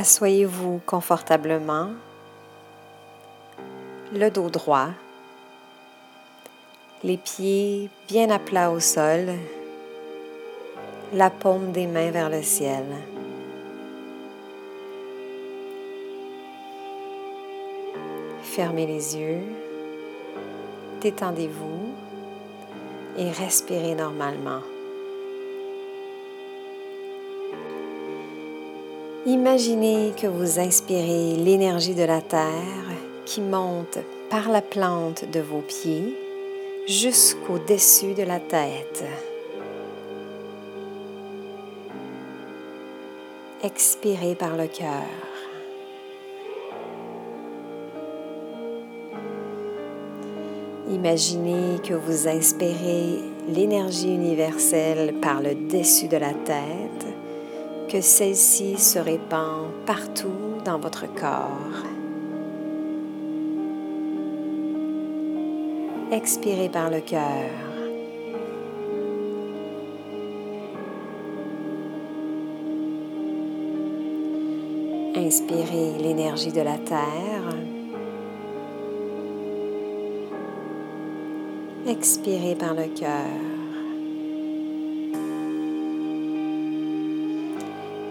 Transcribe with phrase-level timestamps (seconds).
[0.00, 1.88] Assoyez-vous confortablement,
[4.14, 4.90] le dos droit,
[7.02, 9.32] les pieds bien à plat au sol,
[11.12, 12.84] la paume des mains vers le ciel.
[18.44, 19.42] Fermez les yeux,
[21.00, 21.92] détendez-vous
[23.16, 24.60] et respirez normalement.
[29.28, 32.96] Imaginez que vous inspirez l'énergie de la Terre
[33.26, 33.98] qui monte
[34.30, 36.16] par la plante de vos pieds
[36.86, 39.04] jusqu'au-dessus de la tête.
[43.62, 45.04] Expirez par le cœur.
[50.90, 57.07] Imaginez que vous inspirez l'énergie universelle par le dessus de la tête,
[57.88, 61.84] que celle-ci se répand partout dans votre corps.
[66.12, 67.50] Expirez par le cœur.
[75.16, 77.54] Inspirez l'énergie de la terre.
[81.86, 83.67] Expirez par le cœur.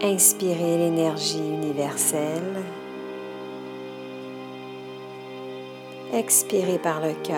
[0.00, 2.62] Inspirez l'énergie universelle.
[6.14, 7.36] Expirez par le cœur.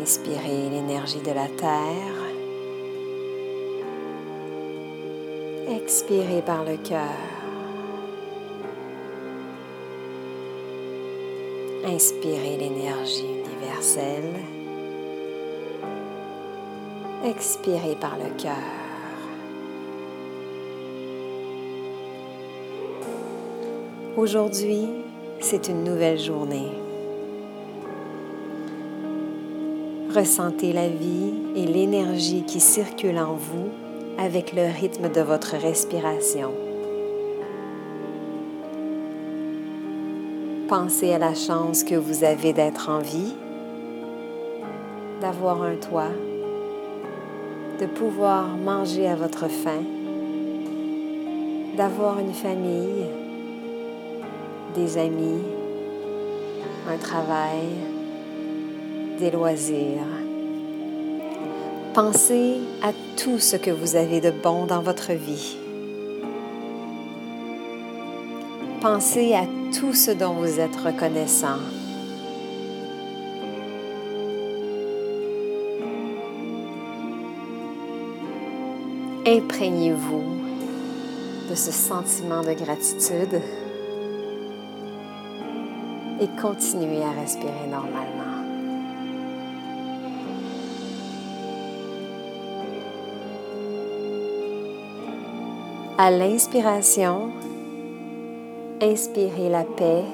[0.00, 2.14] Inspirez l'énergie de la terre.
[5.68, 7.18] Expirez par le cœur.
[11.84, 14.57] Inspirez l'énergie universelle.
[17.24, 18.54] Expirez par le cœur.
[24.16, 24.86] Aujourd'hui,
[25.40, 26.70] c'est une nouvelle journée.
[30.14, 33.68] Ressentez la vie et l'énergie qui circulent en vous
[34.16, 36.52] avec le rythme de votre respiration.
[40.68, 43.34] Pensez à la chance que vous avez d'être en vie,
[45.20, 46.12] d'avoir un toit,
[47.80, 49.82] de pouvoir manger à votre faim,
[51.76, 53.06] d'avoir une famille,
[54.74, 55.42] des amis,
[56.88, 57.68] un travail,
[59.20, 60.06] des loisirs.
[61.94, 65.56] Pensez à tout ce que vous avez de bon dans votre vie.
[68.80, 69.44] Pensez à
[69.78, 71.77] tout ce dont vous êtes reconnaissant.
[79.26, 80.22] Imprégnez-vous
[81.50, 83.40] de ce sentiment de gratitude
[86.20, 88.28] et continuez à respirer normalement.
[95.98, 97.30] À l'inspiration,
[98.80, 100.04] inspirez la paix.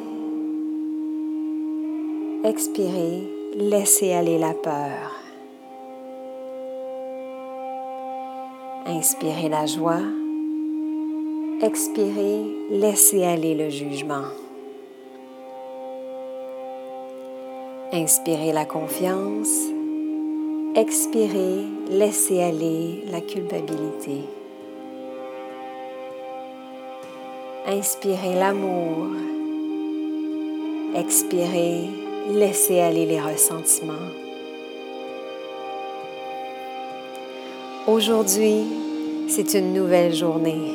[2.44, 5.24] Expirez, laissez aller la peur.
[8.87, 10.03] Inspirez la joie.
[11.62, 14.27] Expirez, laissez aller le jugement.
[17.95, 19.71] Inspirez la confiance.
[20.77, 24.25] Expirez, laissez aller la culpabilité.
[27.66, 29.06] Inspirez l'amour.
[30.95, 31.89] Expirez,
[32.34, 34.24] laissez aller les ressentiments.
[37.87, 38.65] Aujourd'hui,
[39.28, 40.72] c'est une nouvelle journée.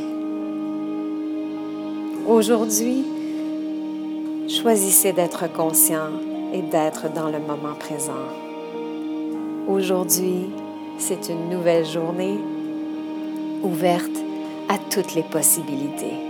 [2.27, 3.03] Aujourd'hui,
[4.47, 6.11] choisissez d'être conscient
[6.53, 8.27] et d'être dans le moment présent.
[9.67, 10.51] Aujourd'hui,
[10.99, 12.37] c'est une nouvelle journée
[13.63, 14.17] ouverte
[14.67, 16.28] à toutes les possibilités.